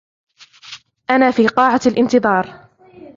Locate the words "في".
1.31-1.47